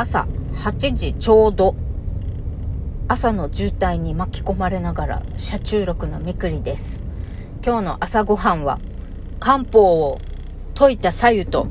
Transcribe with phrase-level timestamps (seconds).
[0.00, 1.74] 朝8時ちょうど
[3.08, 7.02] 朝の渋滞に巻き込まれながら車中録のみくりです。
[7.64, 8.78] 今日の朝ごはんは
[9.40, 10.20] 漢方を
[10.76, 11.66] 溶いた左右と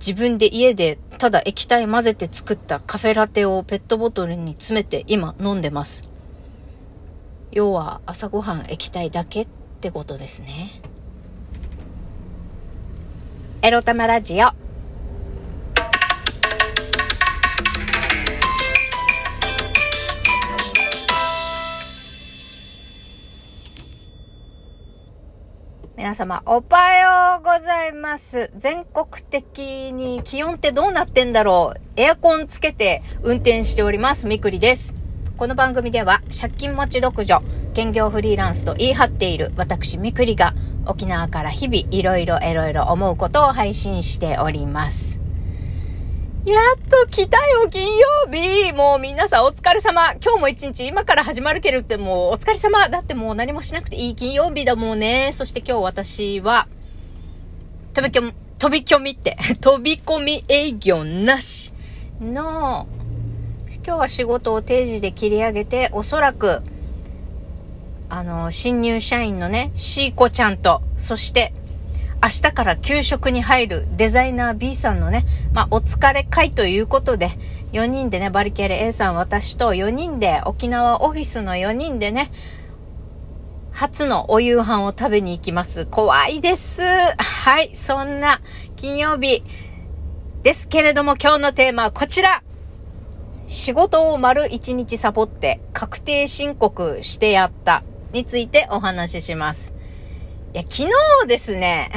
[0.00, 6.08] 自分で家でただ液体混ぜて作ったカフェラテをペットボトルに詰めて今飲んでます。
[7.52, 9.46] 要は朝ごはん液体だけっ
[9.80, 10.82] てことですね。
[13.62, 14.63] エロ玉ラジオ。
[26.04, 28.50] 皆様、おはようございます。
[28.58, 34.26] 全国的に気温ってどうなってんだろうエアコンつけて運転しております。
[34.26, 34.94] みくりです。
[35.38, 40.52] この番組では、借金持ち独女、兼業フリーランスと言い張っている私みくりが、
[40.84, 45.23] 沖縄から日々いろいろいろいろ思うことを配信しております。
[46.44, 48.74] やっと来たよ、金曜日。
[48.74, 50.12] もう皆さんお疲れ様。
[50.22, 55.30] 今日も一日今から始まるけどってもうお疲れ様だってもう何もしなくていい金曜日だもんね。
[55.32, 56.68] そして今日私は、
[57.94, 61.72] 飛びきょ、飛び込みって、 飛び込み営業なし
[62.20, 62.86] の、
[63.76, 66.62] 今日は仕事を定時で切り上げて、おそらく、
[68.10, 71.54] あの、新入社員のね、シーコちゃんと、そして、
[72.24, 77.28] 明日から給食に入るデザイナー B さんのね、まあ、お疲れ会ということで、
[77.72, 82.32] 4人でね、バリケーレ A さん、私と4人で、沖縄オフィスの4人でね、
[83.72, 85.84] 初のお夕飯を食べに行きます。
[85.84, 86.82] 怖いです。
[86.82, 88.40] はい、そんな
[88.76, 89.42] 金曜日
[90.42, 92.42] ですけれども、今日のテーマはこちら。
[93.46, 99.74] 仕事を丸1日サボって確定申告してやったについてお話しします。
[100.54, 101.90] いや、昨日ですね、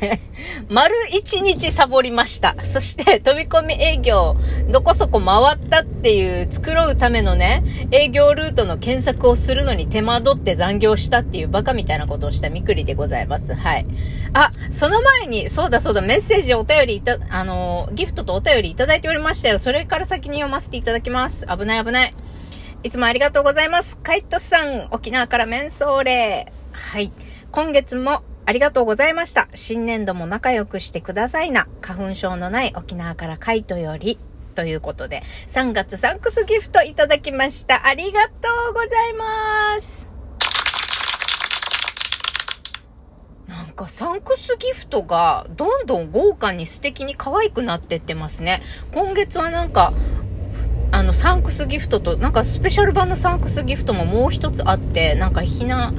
[0.70, 2.54] 丸一日サボりました。
[2.64, 4.34] そして飛び込み営業、
[4.70, 13.52] どこそこ回ったっていう作ろうためのね、営業ルートの検索をするのに手間取って残業したっていうバカみたいなことをしたみくりでございます。
[13.52, 13.84] はい。
[14.32, 19.58] あ、その前に、そうだそうだ、メッセージお便りいた、あの、ギフトとお便りいただいておりましたよ。
[19.58, 21.46] それから先に読ませていただきます。
[21.46, 22.14] 危ない危ない。
[22.84, 23.98] いつもありがとうございます。
[23.98, 26.50] カイトさん、沖縄からメンソーレ。
[26.72, 27.12] はい。
[27.52, 29.46] 今月もありがとうございました。
[29.52, 31.68] 新年度も仲良くしてくださいな。
[31.82, 34.18] 花粉症のない沖縄からカイトより。
[34.54, 37.86] ということで、3月サンクスギフトいただきました。
[37.86, 40.10] ありがとうございます。
[43.46, 48.62] なんかサンクスギフトがどんどん豪華に素敵に可愛くなってってますね。
[48.94, 49.92] 今月はなんか、
[50.90, 55.94] あの、サンクスギフトと、なんかスペシャル版のサンクスギフトももう一つあって、なんかひな、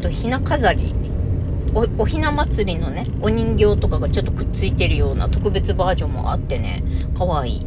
[0.00, 0.94] と、ひな飾り
[1.74, 6.82] お、おひな祭りのね、お人形とかがちょっとくっついてるような特別バージョンもあってね、
[7.16, 7.66] かわいい。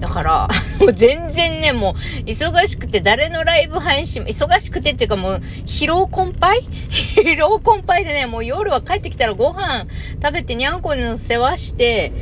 [0.00, 0.48] だから、
[0.80, 6.64] もう全然ね、もう、忙しくて誰のライブ配信、忙しくてっていうかもう、疲労困憊？
[7.22, 9.86] 疲労困憊でね、もう夜は帰ってきたらご飯
[10.22, 12.12] 食べてにゃんこの世話して、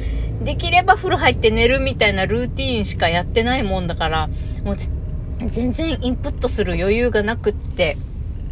[0.43, 4.28] できれば風呂入って寝るみたいなルーティーンしかやってないもんだから、
[4.64, 4.76] もう、
[5.47, 7.97] 全然インプットする余裕がなくって、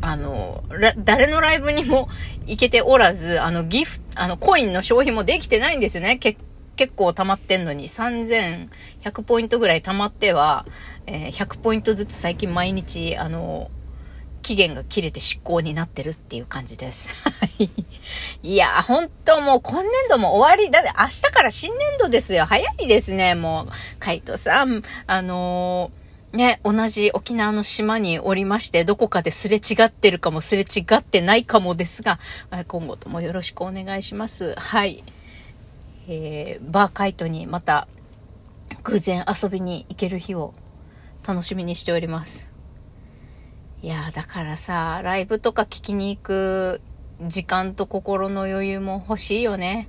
[0.02, 0.64] あの、
[0.98, 2.08] 誰のライブにも
[2.44, 6.18] 行けておらず、あの、ギフト、あの、コインの消費もできてないんですよね。
[6.18, 6.36] け
[6.74, 10.66] 結構溜まってんのに、3100ポイントぐらい溜まっては、
[11.06, 13.70] えー、100ポイントずつ最近毎日、あの、
[14.42, 17.08] 期限が切れて執行になってるっていう感じです。
[18.42, 20.70] いや、本当もう今年度も終わり。
[20.72, 22.44] だって明日から新年度ですよ。
[22.44, 23.72] 早いですね、もう。
[24.00, 26.01] カイトさん、あのー
[26.32, 32.18] ね、同じ沖縄の島におりまして、どこかですれ違ってるかもすれ違ってないかもですが、
[32.68, 34.54] 今後ともよろしくお願いします。
[34.56, 35.04] はい。
[36.08, 37.86] えー、バーカイトにまた
[38.82, 40.54] 偶然遊びに行ける日を
[41.26, 42.46] 楽しみにしております。
[43.82, 46.80] いやだからさ、ライブとか聞きに行く
[47.20, 49.88] 時間と心の余裕も欲しいよね。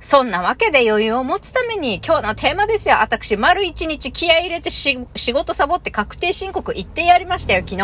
[0.00, 2.96] そんなわけで余裕を持つために今日のテーマですよ。
[3.02, 7.76] 私、丸一日気合入れてし仕事サボって確定申告行ってやりましたよ、昨日。
[7.76, 7.80] い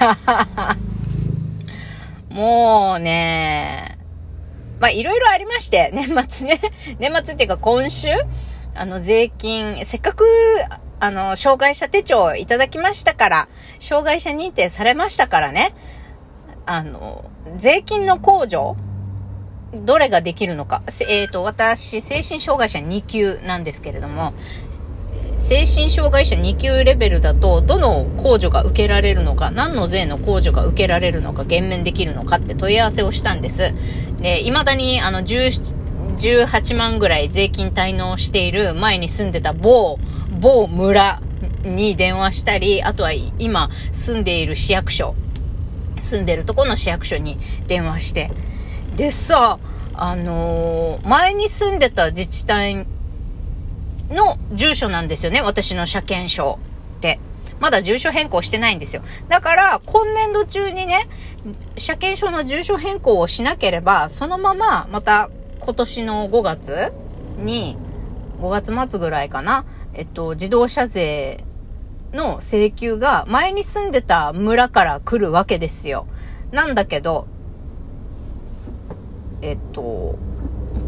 [0.00, 0.16] や
[2.28, 3.96] もうね、
[4.80, 6.60] まあ、いろいろありまして、 年末ね。
[6.98, 8.10] 年末っていうか今週、
[8.74, 10.26] あの、税金、せっかく、
[11.00, 13.48] あの、障害者手帳いただきましたから、
[13.78, 15.74] 障害者認定されましたからね。
[16.66, 17.24] あの、
[17.56, 18.76] 税金の控除
[19.74, 20.82] どれができるのか。
[21.08, 24.34] えっ、ー、と、私、精神障害者2級なんですけれども、
[25.38, 33.74] 精神障害者2級レベルだと、どの控除が受けられるのか、何の税の控除が受けられるのか、減免できるのかって問い合わせをしたんです。
[34.20, 35.84] で、未だに、あの、17
[36.14, 39.98] 18万ぐらい税金滞納している前に住んでた某、
[40.40, 41.20] 某村
[41.64, 45.14] に電話したり、あとは今住んでいる市役所、
[46.00, 48.30] 住んでるとこの市役所に電話して。
[48.96, 49.58] でさ、
[49.94, 52.86] あのー、前に住んでた自治体
[54.10, 56.58] の住所なんですよね、私の車検証
[56.98, 57.18] って。
[57.60, 59.02] まだ住所変更してないんですよ。
[59.28, 61.08] だから、今年度中にね、
[61.76, 65.30] 車検証の住所変更をしなければ、そのまま、また
[65.60, 66.92] 今年の5月
[67.36, 67.76] に、
[68.40, 69.64] 5月末ぐらいかな、
[69.94, 71.44] えっと、自動車税
[72.12, 76.06] の請求が前に住んでた村から来るわけですよ。
[76.52, 77.26] なんだけど、
[79.44, 80.18] えっと、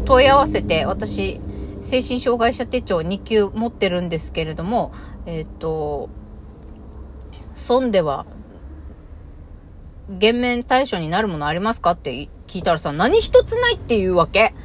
[0.05, 1.39] 問い合わせて、私、
[1.83, 4.91] 精神障害者手帳2級持ってるんですけれども、
[5.27, 6.09] えっと、
[7.53, 8.25] 損では、
[10.09, 14.55] 減免対象になるものありますかって聞いたらさ、何一つないっていうわけ。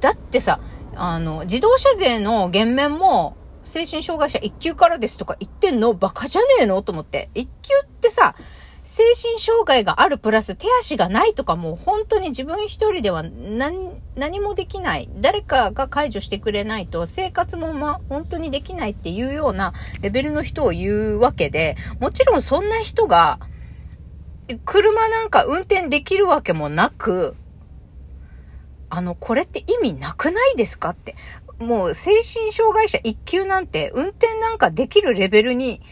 [0.00, 0.58] だってさ、
[0.96, 7.30] あの、自動車税の減免も、精神障害者1級からですとか言ってんのバカじゃねえのと思って。
[7.36, 7.48] 1級
[7.84, 8.34] ってさ、
[8.88, 15.10] 精神障害があるプラス手足がないとかもう本当に自分一人では何、何もできない。
[15.20, 23.40] 誰かが解除してくれないと生活もま、本当にできないっていうようなレベルの人を言うわけで、もちろんそんな人が、
[24.64, 27.36] 車なんか運転できるわけもなく、
[28.88, 31.14] あの、これって意味なくないですかって。
[31.58, 35.82] もう精神障害者1級なんて運転なんかできるレベルに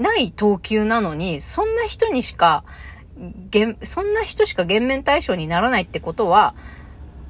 [0.00, 2.64] ない等級なのに、そんな人にしか、
[3.84, 6.54] そんな人しか減免対象にならないってことは、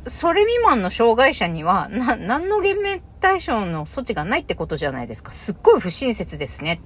[0.06, 5.32] それ未満の障害者には、な、何の減免対象の措置がないってことじゃないですか。
[5.32, 6.80] すっごい不親切ですね。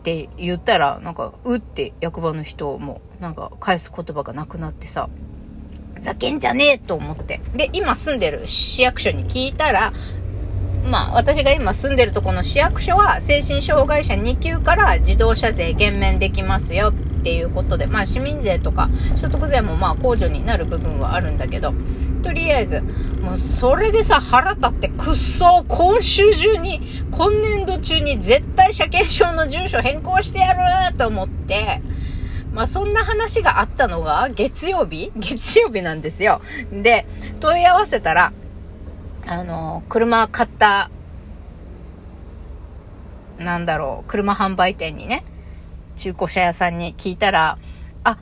[0.00, 5.10] って言ったら、なんか、うって役場の人も、なんか返す言葉がなくなってさ、
[6.00, 7.40] ざけんじゃねえと思って。
[7.54, 9.92] で、今住んでる市役所に聞いたら、
[10.84, 18.90] まあ、私が今住んでるとこの市役所は、精神障害者2級から自動車税減免できますよっていうことで、まあ、市民税とか
[19.20, 21.72] 所得税もまあ、控除になる部分はあるんだけど、
[22.22, 30.52] とりあえず、もうそれでさ、腹立ってくっそ今週中に、今年度中に絶対車検証の住所変更してや
[30.90, 31.82] ると思って、
[32.52, 35.10] まあそんな話があったのが月曜日？
[35.16, 36.42] 月曜日なんですよ。
[36.70, 37.06] で、
[37.40, 38.32] 問い合わせたら、
[39.26, 40.90] あの、車買った、
[43.38, 45.24] なんだろう、車販売店にね、
[45.96, 47.58] 中古車屋さんに聞いたら、
[48.04, 48.18] あ、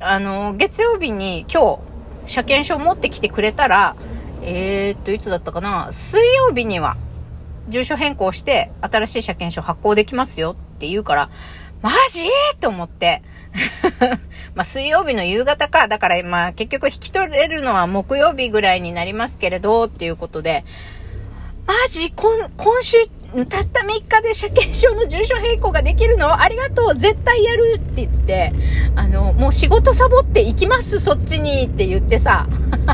[0.00, 1.78] あの、月曜日に今日、
[2.26, 3.96] 車検証持ってきてくれたら、
[4.42, 6.96] えー、っと、いつだったかな、水曜日には、
[7.68, 11.30] 住所変更して、新しい車検証発行できますよって言うから、
[11.82, 12.28] マジ？
[12.60, 13.22] と思って、
[14.54, 15.88] まあ、水曜日の夕方か。
[15.88, 20.64] だから、まあ、結局引き取れるのは木曜日ぐらいになりますけれど、っていうことで、
[21.66, 22.96] マジ今、今週、
[23.50, 26.40] たった3日で車検証の住所変更ができるの？
[26.40, 26.94] ありがとう。
[26.94, 28.52] 絶対やるって言って、
[28.96, 32.46] あの、もう仕事サボって行きますそっちにって言ってさ、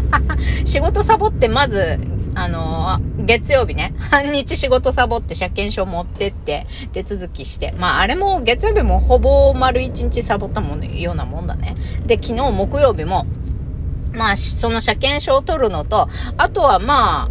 [0.67, 2.01] 仕事サボってまず、
[2.37, 11.77] あのー、月曜日ね、 半日仕事サボって車検証持ってって手続きして、まああれも月曜日もほぼ丸一日サボったものようなもんだね。
[12.07, 13.27] で、昨日木曜日も、
[14.13, 17.31] まあその車検証を取るのと、あとはま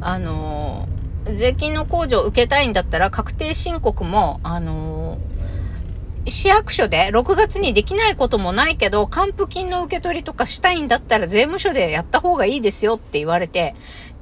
[0.00, 13.74] あ、あのー、税金の控除を受けたいんだったら確定申告も、あのー、市役所で6月にできないこともないけど、還付金の受け取りとかしたいんだったら税務署でやった方がいいですよって言われて、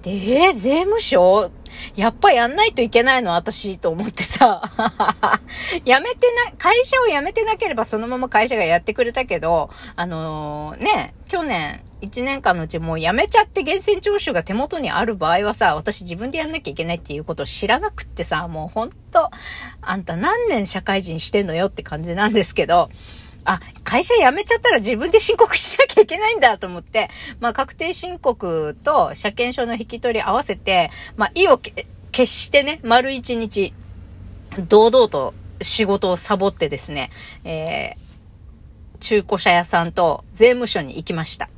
[0.06, 1.50] で、えー、税務署？
[1.96, 4.62] やっぱやんないといけないの私と思ってさ、
[5.84, 19.30] やめてな、会社を辞めてなければそのまま会社がやってくれたけど、あのー、ね、去年1年間のうちもう辞めちゃって源泉徴収が手元にある場合はさ、私自分でやんなきゃいけないっていうことを知らなくってさ、もうほんと、
[19.82, 22.90] あんた何年社会人してんのよって感じなんですけど、
[23.46, 27.08] あ、会社辞めちゃったら自分で申告しなきゃいけないんだと思って、
[27.40, 33.72] まあ、確定申告と車検証の引き取り合わせて、まあ、意を決してね、丸一日、
[34.68, 37.10] 堂々と仕事をサボってですね、
[37.44, 41.48] えー、中古車屋さんと税務署に行きました。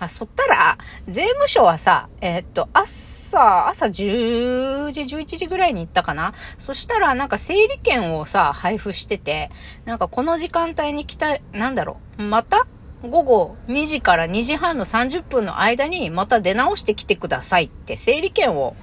[0.00, 0.78] あ、そったら、
[1.08, 9.50] 税務署はさ、えー、っと、朝、朝10時、11時ぐらいに行ったかなそしたら、なんか整理券をさ、配布してて、
[9.84, 12.66] なんかこの時間帯に来た、なんだろう、また
[13.02, 18.76] 午後2時から2時半の30分の間にまた出直してきてくださいって整理券を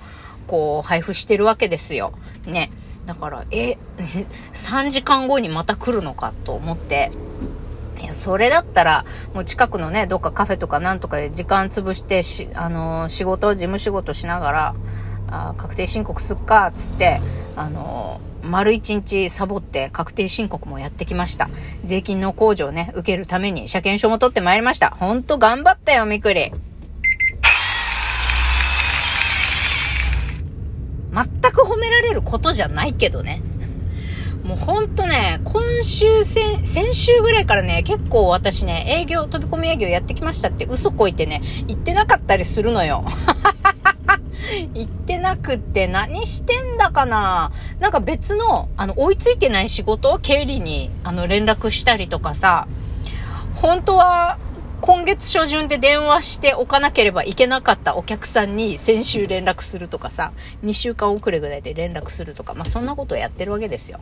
[0.47, 2.13] こう配布してるわけですよ。
[2.45, 2.71] ね。
[3.05, 3.77] だから、え、
[4.53, 7.11] 3時間後にまた来るのかと思って、
[7.99, 14.75] いや、それだったら、もう近くのね、どっかカフェとかなんとかで時間潰してし、あのー、仕事、事務仕事しながら、
[15.29, 17.19] あ確定申告すっか、つって、
[17.55, 21.49] あのー、丸一日サボって確定申告もやってきました。
[21.83, 24.91] 税金の控除をね、受けるために車検証も取ってまいりました。
[24.91, 26.51] ほんと頑張ったよ、みくり。
[31.13, 33.41] 全く褒められることじゃないけどね。
[34.47, 43.03] もうほんとね、今週、先、先週ぐらいからね、結構私ね、営業、飛び込み営業やってきましたって嘘こいてね、言ってなかったりするのよ。
[44.73, 47.51] 言ってなくって何してんだかな
[47.81, 52.69] なんか別の、あの、追いついてない仕事を経理に、あの、連絡したりとかさ、
[53.55, 54.39] 本当は、
[54.79, 60.31] 今月初旬で電話しておかなければいけなかったお客さんに先週連絡するとかさ、
[60.63, 63.99] 2週間遅れぐらいで連絡するとか、まあそんなことをやってるわけですよ。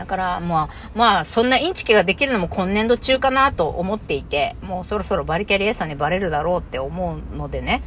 [0.00, 7.82] だから、まあ、まあ、そんなインチキができるのも今年度中かなと思っていて、もうそろそろバリキャリ A さんにバレるだろうって思うのでね、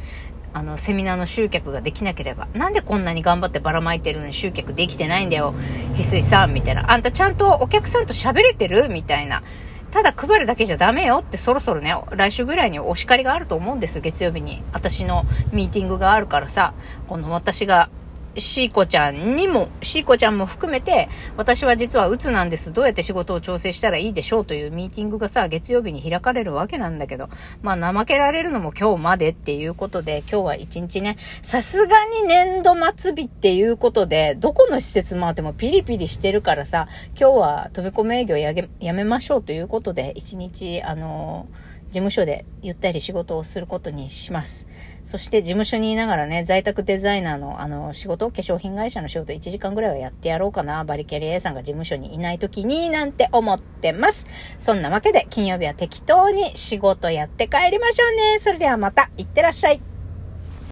[0.52, 5.54] あの、セミナーの集客ができなければ、なんでこんなに頑張ってばらまいてるのに集客できてないんだよ、
[5.96, 6.88] 翡翠さん、みたいな。
[6.92, 9.42] あんたちゃんとお客さんと喋れてるみたいな。
[9.90, 14.62] ただ配るだけじゃダメよってそろそろね、来週ぐらいにお叱りがあると思うんです、月曜日に。
[14.72, 16.74] 私のミーティングがあるからさ、
[17.08, 17.90] この私が
[18.36, 22.72] シーコちゃんにも、シーコちゃんも含めて、私は実は鬱なんです。
[22.72, 27.28] どうやって仕事を調整したらいいでしょうというミーティングがさ、月曜日に開かれるわけなんだけど、
[27.62, 36.88] まあ怠けられるのも今日までっていうことで、今日は一日ね、さすがに年度末日っていうことで、どこの施設回ってもピリピリしてるからさ、
[37.18, 44.66] 今日は飛び込み営業ややめましょうということで、一日、あのー事務所でゆったり仕事をすることにします。
[45.04, 50.84] そして事務所にいながらね、在宅デザイナーのあの仕事、化粧品会社の仕事1時間ぐらいはやってやろうかな。
[50.84, 54.26] バリキャリ A さんが事務所にいない時になんて思ってます。
[54.58, 58.38] そんなわけで金曜日は適当に仕事やって帰りましょうね。
[58.40, 59.93] それではまた、いってらっしゃい。